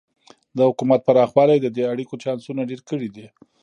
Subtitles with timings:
[0.57, 3.27] د حکومت پراخوالی د دې اړیکو چانسونه ډېر کړي دي.